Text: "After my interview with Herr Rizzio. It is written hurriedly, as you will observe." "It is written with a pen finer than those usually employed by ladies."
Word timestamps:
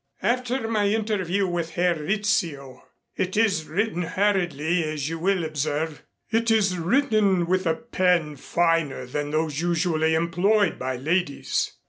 "After 0.23 0.67
my 0.67 0.87
interview 0.87 1.45
with 1.45 1.75
Herr 1.75 1.93
Rizzio. 1.93 2.81
It 3.15 3.37
is 3.37 3.65
written 3.65 4.01
hurriedly, 4.01 4.83
as 4.83 5.07
you 5.09 5.19
will 5.19 5.43
observe." 5.45 6.01
"It 6.31 6.49
is 6.49 6.75
written 6.79 7.45
with 7.45 7.67
a 7.67 7.75
pen 7.75 8.35
finer 8.37 9.05
than 9.05 9.29
those 9.29 9.61
usually 9.61 10.15
employed 10.15 10.79
by 10.79 10.95
ladies." 10.97 11.73